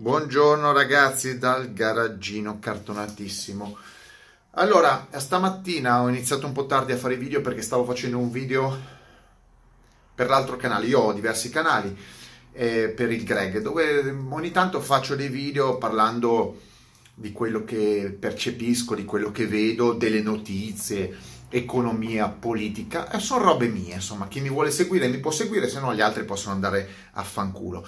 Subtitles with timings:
[0.00, 3.76] Buongiorno ragazzi dal garaggino cartonatissimo.
[4.52, 8.30] Allora, stamattina ho iniziato un po' tardi a fare i video perché stavo facendo un
[8.30, 8.78] video
[10.14, 10.86] per l'altro canale.
[10.86, 11.94] Io ho diversi canali
[12.52, 16.58] eh, per il Greg dove ogni tanto faccio dei video parlando
[17.12, 21.14] di quello che percepisco, di quello che vedo, delle notizie,
[21.50, 23.10] economia, politica.
[23.10, 26.00] Eh, sono robe mie, insomma, chi mi vuole seguire mi può seguire, se no gli
[26.00, 27.86] altri possono andare a fanculo.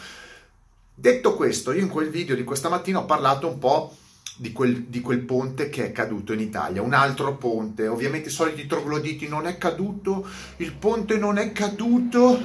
[1.02, 3.96] Detto questo, io in quel video di questa mattina ho parlato un po'
[4.36, 8.30] di quel, di quel, ponte che è caduto in Italia, un altro ponte, ovviamente i
[8.30, 10.24] soliti trogloditi, non è caduto,
[10.58, 12.40] il ponte non è caduto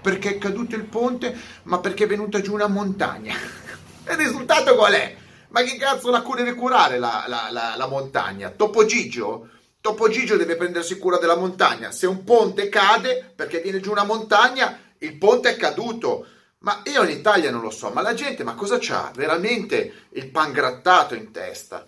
[0.00, 3.34] perché è caduto il ponte, ma perché è venuta giù una montagna.
[4.08, 5.16] il risultato qual è?
[5.48, 8.48] Ma che cazzo la deve curare la, la, la, la montagna?
[8.48, 9.46] Topo Gigio?
[9.78, 11.92] Topo Gigio deve prendersi cura della montagna.
[11.92, 16.24] Se un ponte cade perché viene giù una montagna, il ponte è caduto
[16.60, 19.10] ma io in Italia non lo so, ma la gente, ma cosa c'ha?
[19.14, 21.86] Veramente il pangrattato in testa.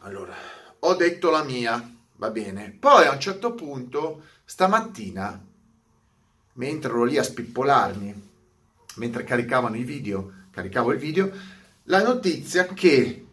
[0.00, 0.34] Allora,
[0.80, 2.76] ho detto la mia, va bene.
[2.78, 5.42] Poi a un certo punto, stamattina,
[6.54, 8.30] mentre ero lì a spippolarmi,
[8.96, 11.32] mentre caricavano i video, caricavo il video,
[11.84, 13.26] la notizia che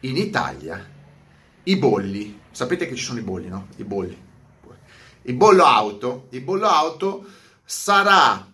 [0.00, 0.88] in Italia
[1.64, 3.68] i bolli, sapete che ci sono i bolli, no?
[3.76, 4.28] I bolli.
[5.22, 7.26] Il bollo auto, il bollo auto
[7.62, 8.49] sarà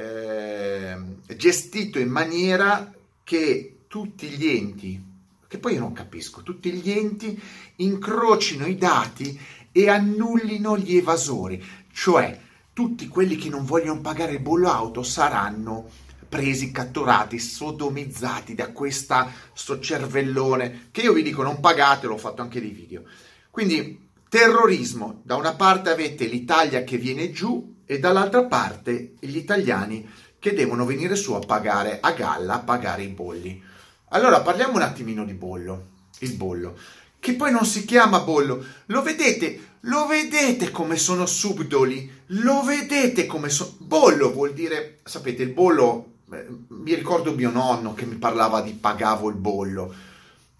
[0.00, 5.02] eh, gestito in maniera che tutti gli enti,
[5.46, 7.40] che poi io non capisco, tutti gli enti
[7.76, 9.38] incrocino i dati
[9.72, 12.38] e annullino gli evasori, cioè
[12.72, 15.88] tutti quelli che non vogliono pagare il bollo auto saranno
[16.28, 22.40] presi, catturati, sodomizzati da questa, sto cervellone, che io vi dico non pagatelo, ho fatto
[22.40, 23.02] anche dei video.
[23.50, 30.08] Quindi terrorismo, da una parte avete l'Italia che viene giù e dall'altra parte gli italiani
[30.38, 33.60] che devono venire su a pagare a galla, a pagare i bolli.
[34.10, 35.86] Allora parliamo un attimino di bollo,
[36.20, 36.78] il bollo,
[37.18, 43.26] che poi non si chiama bollo, lo vedete, lo vedete come sono subdoli, lo vedete
[43.26, 43.74] come sono...
[43.78, 48.70] Bollo vuol dire, sapete, il bollo, eh, mi ricordo mio nonno che mi parlava di
[48.70, 49.92] pagavo il bollo,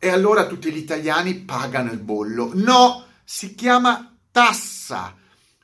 [0.01, 2.51] e allora tutti gli italiani pagano il bollo.
[2.55, 5.15] No, si chiama tassa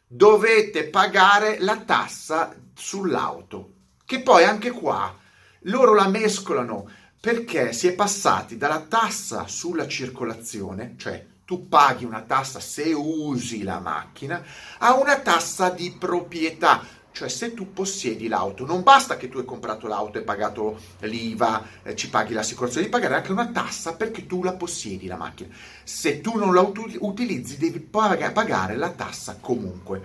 [0.06, 3.72] dovete pagare la tassa sull'auto,
[4.04, 5.14] che poi anche qua
[5.62, 6.88] loro la mescolano
[7.20, 13.62] perché si è passati dalla tassa sulla circolazione, cioè tu paghi una tassa se usi
[13.62, 14.44] la macchina,
[14.78, 16.84] a una tassa di proprietà,
[17.16, 21.64] cioè se tu possiedi l'auto, non basta che tu hai comprato l'auto e pagato l'IVA,
[21.82, 25.48] eh, ci paghi l'assicurazione, devi pagare anche una tassa perché tu la possiedi la macchina.
[25.82, 30.02] Se tu non la utilizzi devi pagare la tassa comunque.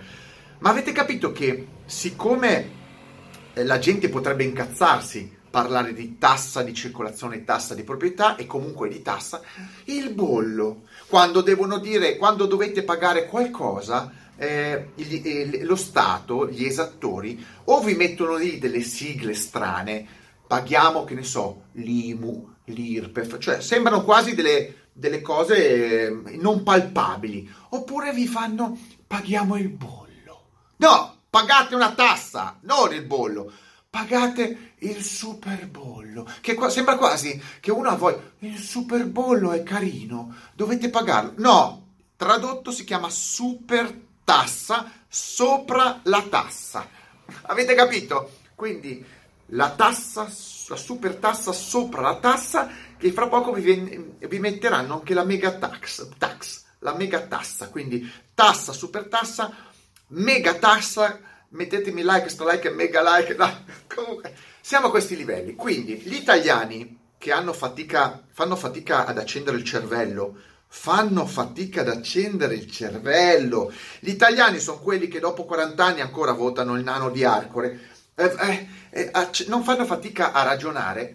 [0.60, 2.70] Ma avete capito che siccome
[3.52, 8.88] eh, la gente potrebbe incazzarsi parlare di tassa di circolazione, tassa di proprietà e comunque
[8.88, 9.42] di tassa,
[9.84, 16.64] il bollo, quando devono dire, quando dovete pagare qualcosa, eh, gli, eh, lo Stato, gli
[16.64, 20.06] esattori, o vi mettono lì delle sigle strane,
[20.46, 27.48] paghiamo, che ne so, l'IMU, l'IRPEF, cioè sembrano quasi delle, delle cose eh, non palpabili,
[27.70, 30.48] oppure vi fanno paghiamo il bollo.
[30.76, 33.52] No, pagate una tassa, non il bollo.
[33.92, 40.34] Pagate il superbollo, che qua, sembra quasi che uno a voi, il superbollo è carino,
[40.54, 41.34] dovete pagarlo.
[41.36, 43.94] No, tradotto si chiama super
[44.24, 46.88] tassa sopra la tassa.
[47.42, 48.32] Avete capito?
[48.54, 49.04] Quindi
[49.46, 50.22] la tassa,
[50.68, 55.52] la super tassa sopra la tassa, che fra poco vi, vi metteranno anche la mega
[55.52, 57.68] tax, tax, la mega tassa.
[57.68, 59.54] Quindi tassa, super tassa,
[60.08, 61.20] mega tassa.
[61.50, 63.34] Mettetemi like, sto like mega like.
[63.34, 65.54] No, comunque, siamo a questi livelli.
[65.54, 70.36] Quindi gli italiani che hanno fatica, fanno fatica ad accendere il cervello
[70.74, 73.70] fanno fatica ad accendere il cervello.
[74.00, 77.78] Gli italiani sono quelli che dopo 40 anni ancora votano il nano di Arcore,
[78.14, 81.14] eh, eh, eh, acc- non fanno fatica a ragionare.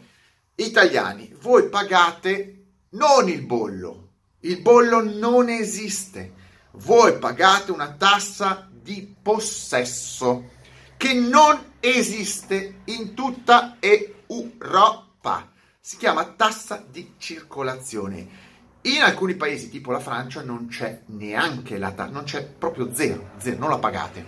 [0.55, 4.09] Italiani, voi pagate non il bollo,
[4.41, 6.33] il bollo non esiste,
[6.73, 10.51] voi pagate una tassa di possesso
[10.97, 15.51] che non esiste in tutta Europa.
[15.79, 18.45] Si chiama tassa di circolazione
[18.81, 23.31] in alcuni paesi, tipo la Francia, non c'è neanche la tassa, non c'è proprio zero,
[23.37, 24.25] zero, non la pagate.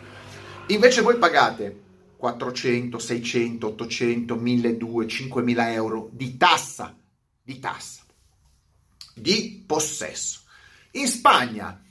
[0.68, 1.84] Invece voi pagate
[2.18, 6.96] 400, 600, 800, 1200, 5000 euro di tassa,
[7.42, 8.01] di tassa,
[9.13, 10.42] di possesso.
[10.92, 11.81] In Spagna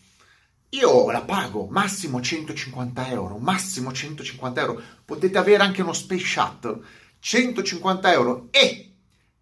[0.71, 4.83] io la pago massimo 150 euro, massimo 150 euro.
[5.05, 6.81] Potete avere anche uno space shuttle
[7.21, 8.97] 150 euro e,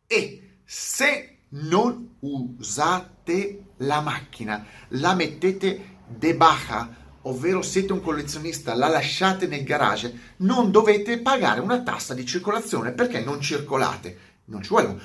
[0.07, 8.89] e se non usate la macchina, la mettete de baja, ovvero siete un collezionista, la
[8.89, 14.19] lasciate nel garage, non dovete pagare una tassa di circolazione perché non circolate.
[14.47, 14.99] Non ci vuole.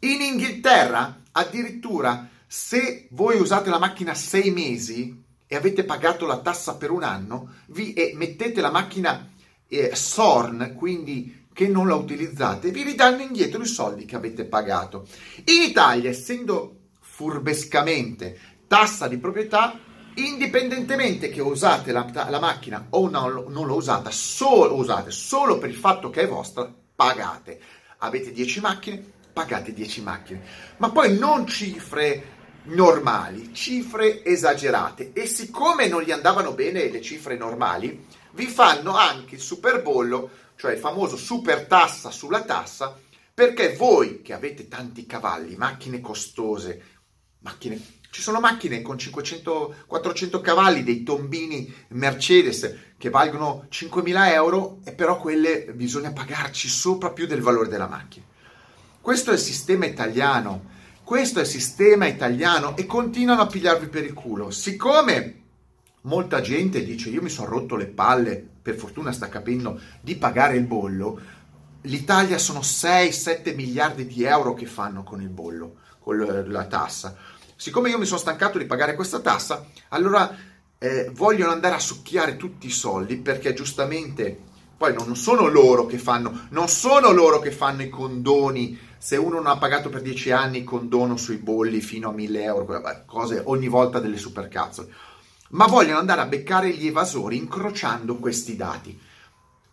[0.00, 6.76] In Inghilterra, addirittura, se voi usate la macchina sei mesi e avete pagato la tassa
[6.76, 9.28] per un anno, vi e mettete la macchina
[9.68, 15.08] eh, SORN, quindi che non la utilizzate, vi ridanno indietro i soldi che avete pagato.
[15.46, 18.38] In Italia, essendo furbescamente
[18.68, 19.76] tassa di proprietà,
[20.14, 25.70] indipendentemente che usate la, la macchina o non, non lo usate, solo, usate solo per
[25.70, 27.60] il fatto che è vostra, pagate.
[27.98, 30.42] Avete 10 macchine, pagate 10 macchine.
[30.76, 35.10] Ma poi non cifre normali, cifre esagerate.
[35.12, 40.72] E siccome non gli andavano bene le cifre normali, vi fanno anche il superbollo, cioè
[40.72, 42.98] il famoso super tassa sulla tassa,
[43.32, 46.82] perché voi che avete tanti cavalli, macchine costose,
[47.38, 54.92] macchine ci sono macchine con 500-400 cavalli, dei tombini Mercedes che valgono 5.000 euro e
[54.92, 58.24] però quelle bisogna pagarci sopra più del valore della macchina.
[59.00, 60.64] Questo è il sistema italiano,
[61.04, 64.50] questo è il sistema italiano e continuano a pigliarvi per il culo.
[64.50, 65.42] Siccome
[66.02, 70.56] molta gente dice io mi sono rotto le palle, per fortuna sta capendo, di pagare
[70.56, 71.20] il bollo,
[71.82, 77.16] l'Italia sono 6-7 miliardi di euro che fanno con il bollo, con la tassa
[77.60, 80.32] siccome io mi sono stancato di pagare questa tassa, allora
[80.78, 85.98] eh, vogliono andare a succhiare tutti i soldi perché giustamente poi non sono loro che
[85.98, 88.78] fanno, non sono loro che fanno i condoni.
[88.96, 93.04] Se uno non ha pagato per 10 anni condono sui bolli fino a 1000 euro,
[93.04, 94.92] cose ogni volta delle supercazzole,
[95.50, 98.98] ma vogliono andare a beccare gli evasori incrociando questi dati.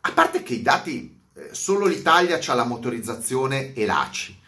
[0.02, 4.40] A parte che i dati, eh, solo l'Italia ha la motorizzazione e l'ACI,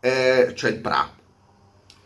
[0.00, 1.14] eh, cioè il PRA.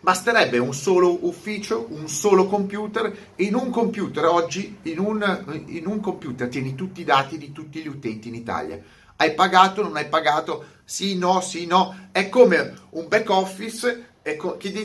[0.02, 3.32] Basterebbe un solo ufficio, un solo computer.
[3.36, 7.80] In un computer oggi, in un, in un, computer, tieni tutti i dati di tutti
[7.80, 8.80] gli utenti in Italia.
[9.16, 10.64] Hai pagato, non hai pagato?
[10.84, 12.08] Sì, no, sì, no.
[12.12, 14.09] È come un back office,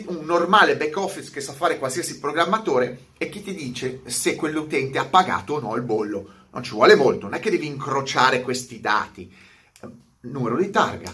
[0.07, 4.97] un normale back office che sa fare qualsiasi programmatore e che ti dice se quell'utente
[4.97, 6.43] ha pagato o no il bollo.
[6.51, 9.31] Non ci vuole molto, non è che devi incrociare questi dati.
[10.21, 11.13] Numero di targa,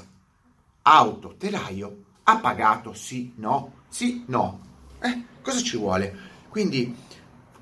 [0.83, 2.93] auto, telaio, ha pagato?
[2.93, 4.59] Sì, no sì, no.
[5.01, 6.15] Eh, cosa ci vuole?
[6.47, 6.95] Quindi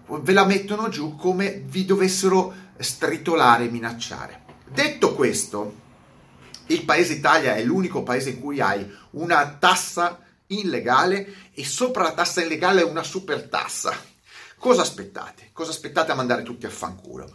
[0.08, 4.44] ve la mettono giù come vi dovessero stritolare minacciare.
[4.66, 5.74] Detto questo,
[6.68, 10.20] il paese Italia è l'unico paese in cui hai una tassa
[10.52, 13.94] illegale e sopra la tassa illegale una super tassa.
[14.58, 15.50] Cosa aspettate?
[15.54, 17.32] Cosa aspettate a mandare tutti a fanculo?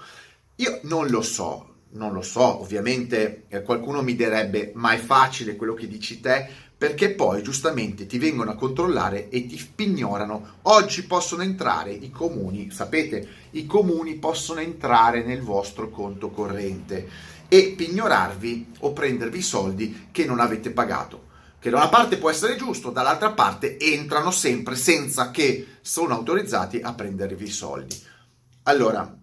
[0.57, 5.57] Io non lo so, non lo so, ovviamente eh, qualcuno mi direbbe ma è facile
[5.57, 10.57] quello che dici te, perché poi giustamente ti vengono a controllare e ti pignorano.
[10.63, 17.09] Oggi possono entrare i comuni, sapete, i comuni possono entrare nel vostro conto corrente
[17.49, 21.33] e pignorarvi o prendervi i soldi che non avete pagato.
[21.65, 26.81] Che da una parte può essere giusto, dall'altra parte entrano sempre senza che sono autorizzati
[26.83, 27.99] a prendervi i soldi.
[28.65, 29.19] Allora,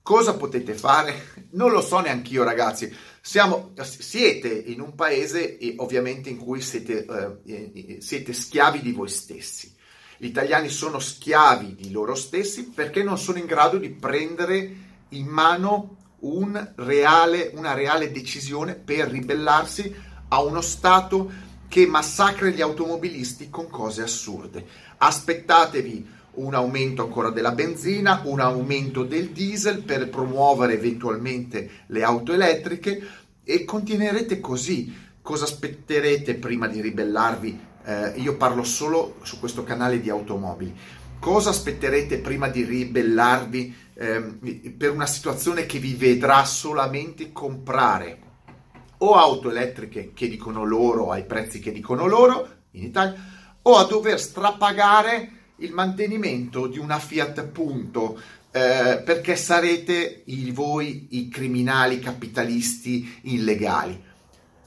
[0.00, 1.48] cosa potete fare?
[1.52, 2.90] Non lo so neanche io, ragazzi
[3.20, 7.04] siamo, siete in un paese ovviamente in cui siete,
[7.44, 9.76] eh, siete schiavi di voi stessi.
[10.16, 14.76] Gli italiani sono schiavi di loro stessi perché non sono in grado di prendere
[15.10, 19.94] in mano un reale, una reale decisione per ribellarsi
[20.28, 24.62] a uno Stato che massacra gli automobilisti con cose assurde.
[24.98, 32.34] Aspettatevi un aumento ancora della benzina, un aumento del diesel per promuovere eventualmente le auto
[32.34, 33.02] elettriche
[33.42, 34.94] e continuerete così.
[35.22, 37.60] Cosa aspetterete prima di ribellarvi?
[37.86, 40.76] Eh, io parlo solo su questo canale di automobili.
[41.18, 44.20] Cosa aspetterete prima di ribellarvi eh,
[44.76, 48.31] per una situazione che vi vedrà solamente comprare
[49.02, 53.14] o auto elettriche che dicono loro ai prezzi che dicono loro in Italia
[53.62, 61.08] o a dover strapagare il mantenimento di una Fiat Punto eh, perché sarete il, voi
[61.10, 64.10] i criminali capitalisti illegali.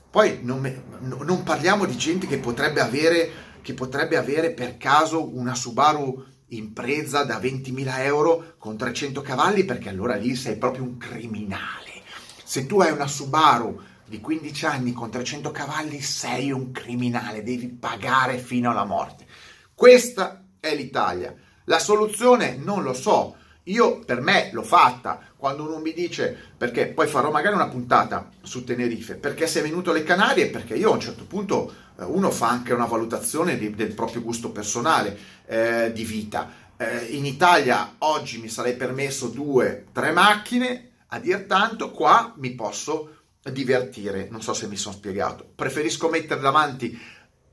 [0.10, 3.30] Poi non, non, parliamo di gente che potrebbe, avere,
[3.62, 9.90] che potrebbe avere per caso una Subaru impresa da 20.000 euro con 300 cavalli perché
[9.90, 12.02] allora lì sei proprio un criminale.
[12.44, 17.68] Se tu hai una Subaru di 15 anni con 300 cavalli sei un criminale, devi
[17.68, 19.26] pagare fino alla morte.
[19.74, 21.34] Questa è l'Italia.
[21.66, 23.38] La soluzione non lo so.
[23.68, 25.20] io per me l'ho fatta.
[25.36, 29.90] Quando uno mi dice, perché poi farò magari una puntata su Tenerife, perché sei venuto
[29.90, 30.50] alle Canarie?
[30.50, 34.22] Perché io a un certo punto eh, uno fa anche una valutazione di, del proprio
[34.22, 36.64] gusto personale eh, di vita.
[36.78, 42.52] Eh, in Italia oggi mi sarei permesso due, tre macchine, a dir tanto, qua mi
[42.52, 43.15] posso
[43.52, 44.28] divertire.
[44.30, 45.50] Non so se mi sono spiegato.
[45.56, 47.00] Preferisco mettere davanti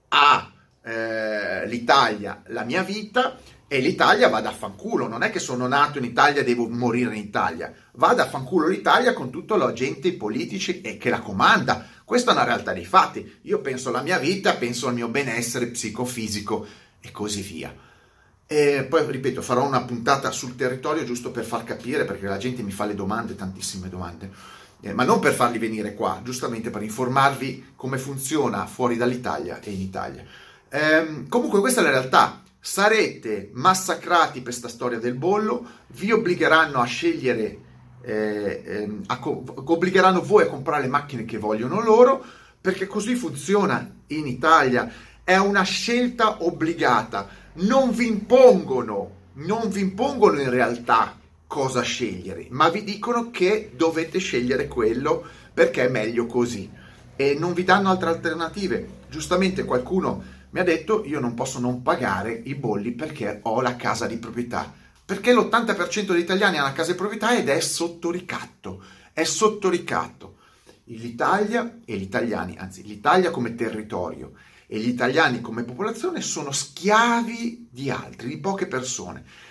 [0.08, 3.38] all'Italia eh, la mia vita
[3.72, 7.16] e l'Italia va da fanculo, non è che sono nato in Italia e devo morire
[7.16, 11.87] in Italia, va da fanculo l'Italia con tutta la gente politici e che la comanda.
[12.04, 13.38] Questa è una realtà dei fatti.
[13.44, 16.66] Io penso alla mia vita, penso al mio benessere psicofisico
[17.00, 17.75] e così via.
[18.46, 22.61] E poi, ripeto, farò una puntata sul territorio giusto per far capire, perché la gente
[22.61, 24.30] mi fa le domande, tantissime domande,
[24.82, 29.70] eh, ma non per farli venire qua, giustamente per informarvi come funziona fuori dall'Italia e
[29.70, 30.24] in Italia.
[30.68, 32.42] Ehm, comunque questa è la realtà.
[32.58, 37.58] Sarete massacrati per questa storia del bollo, vi obbligheranno a scegliere,
[38.02, 42.24] eh, eh, a co- obbligheranno voi a comprare le macchine che vogliono loro,
[42.60, 50.40] perché così funziona in Italia, è una scelta obbligata, non vi impongono, non vi impongono
[50.40, 51.20] in realtà
[51.52, 56.71] cosa scegliere, ma vi dicono che dovete scegliere quello perché è meglio così
[57.14, 59.00] e non vi danno altre alternative.
[59.11, 63.76] Giustamente qualcuno mi ha detto io non posso non pagare i bolli perché ho la
[63.76, 64.73] casa di proprietà.
[65.04, 68.82] Perché l'80% degli italiani ha la casa di proprietà ed è sotto ricatto.
[69.12, 70.37] È sotto ricatto.
[70.85, 74.32] L'Italia e gli italiani, anzi l'Italia come territorio
[74.66, 79.50] e gli italiani come popolazione sono schiavi di altri, di poche persone.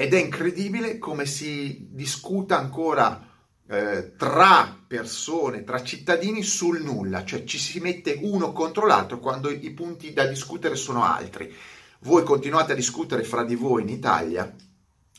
[0.00, 3.20] Ed è incredibile come si discuta ancora
[3.66, 9.50] eh, tra persone, tra cittadini sul nulla, cioè ci si mette uno contro l'altro quando
[9.50, 11.52] i punti da discutere sono altri.
[12.02, 14.54] Voi continuate a discutere fra di voi in Italia,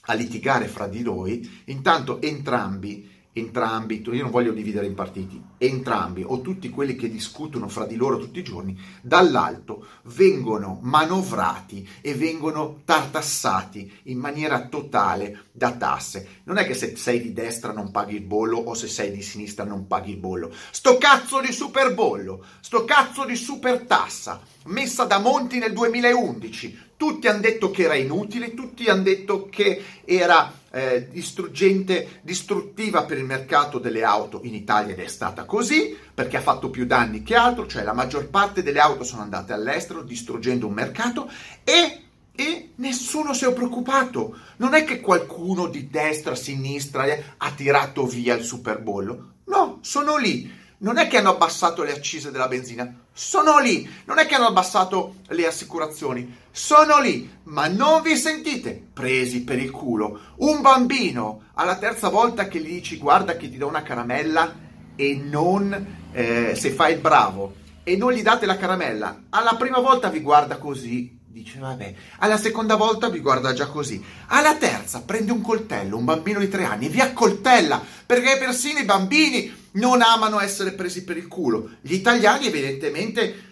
[0.03, 6.23] a litigare fra di voi, intanto entrambi entrambi, io non voglio dividere in partiti, entrambi
[6.25, 12.13] o tutti quelli che discutono fra di loro tutti i giorni, dall'alto vengono manovrati e
[12.13, 16.41] vengono tartassati in maniera totale da tasse.
[16.43, 19.21] Non è che se sei di destra non paghi il bollo o se sei di
[19.21, 20.51] sinistra non paghi il bollo.
[20.71, 26.87] Sto cazzo di super bollo, sto cazzo di super tassa, messa da Monti nel 2011.
[26.99, 33.17] Tutti hanno detto che era inutile, tutti hanno detto che era eh, distruggente, distruttiva per
[33.17, 34.41] il mercato delle auto.
[34.43, 37.93] In Italia ed è stata così perché ha fatto più danni che altro, cioè la
[37.93, 41.31] maggior parte delle auto sono andate all'estero distruggendo un mercato
[41.63, 42.01] e,
[42.35, 44.37] e nessuno si è preoccupato.
[44.57, 50.17] Non è che qualcuno di destra, sinistra eh, ha tirato via il superbollo, no, sono
[50.17, 54.35] lì non è che hanno abbassato le accise della benzina, sono lì, non è che
[54.35, 60.19] hanno abbassato le assicurazioni, sono lì, ma non vi sentite presi per il culo.
[60.37, 65.15] Un bambino alla terza volta che gli dici guarda che ti do una caramella e
[65.15, 70.09] non eh, se fai il bravo e non gli date la caramella, alla prima volta
[70.09, 75.31] vi guarda così dice vabbè, alla seconda volta vi guarda già così, alla terza prende
[75.31, 80.39] un coltello, un bambino di tre anni, vi accoltella, perché persino i bambini non amano
[80.39, 81.71] essere presi per il culo.
[81.81, 83.47] Gli italiani evidentemente,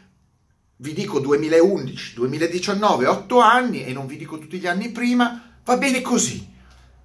[0.77, 5.77] vi dico 2011, 2019, 8 anni, e non vi dico tutti gli anni prima, va
[5.77, 6.47] bene così.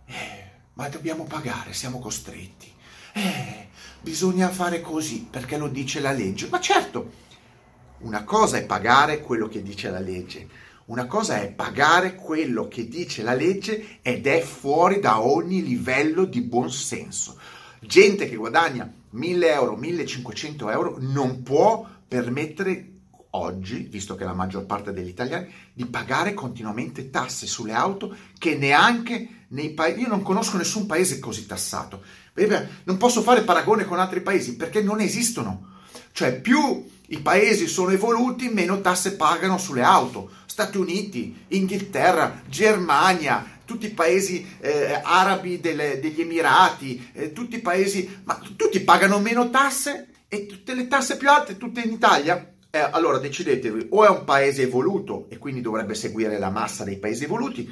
[0.06, 2.70] Eh, ma dobbiamo pagare, siamo costretti.
[3.14, 3.68] Eh,
[4.00, 6.48] bisogna fare così, perché lo dice la legge.
[6.48, 7.12] Ma certo,
[7.98, 10.48] una cosa è pagare quello che dice la legge,
[10.86, 16.24] una cosa è pagare quello che dice la legge ed è fuori da ogni livello
[16.24, 17.38] di buonsenso.
[17.84, 22.90] Gente che guadagna 1000 euro, 1500 euro non può permettere
[23.30, 28.56] oggi, visto che la maggior parte degli italiani, di pagare continuamente tasse sulle auto che
[28.56, 30.00] neanche nei paesi...
[30.00, 32.02] Io non conosco nessun paese così tassato.
[32.84, 35.70] Non posso fare paragone con altri paesi perché non esistono.
[36.12, 40.30] Cioè, più i paesi sono evoluti, meno tasse pagano sulle auto.
[40.46, 47.60] Stati Uniti, Inghilterra, Germania, tutti i paesi eh, arabi delle, degli Emirati, eh, tutti i
[47.60, 52.52] paesi, ma tutti pagano meno tasse e tutte le tasse più alte, tutte in Italia.
[52.70, 56.98] Eh, allora decidetevi, o è un paese evoluto e quindi dovrebbe seguire la massa dei
[56.98, 57.70] paesi evoluti,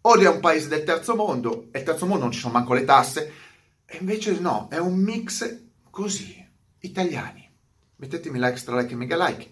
[0.00, 2.74] o è un paese del terzo mondo e il terzo mondo non ci sono manco
[2.74, 3.32] le tasse,
[3.84, 6.44] e invece no, è un mix così,
[6.80, 7.44] italiani
[7.96, 9.50] mettetemi like, stra like e mega like,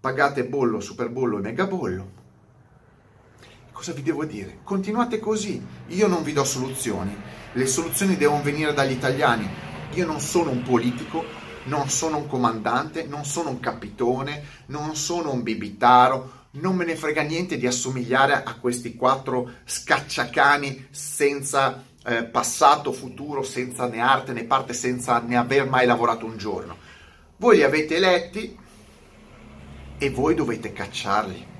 [0.00, 2.22] pagate bollo, super bollo e mega bollo.
[3.74, 4.60] Cosa vi devo dire?
[4.62, 7.12] Continuate così, io non vi do soluzioni,
[7.54, 9.46] le soluzioni devono venire dagli italiani.
[9.94, 11.24] Io non sono un politico,
[11.64, 16.94] non sono un comandante, non sono un capitone, non sono un bibitaro, non me ne
[16.94, 24.32] frega niente di assomigliare a questi quattro scacciacani senza eh, passato, futuro, senza né arte
[24.32, 26.76] né parte, senza ne aver mai lavorato un giorno.
[27.38, 28.56] Voi li avete eletti
[29.98, 31.53] e voi dovete cacciarli.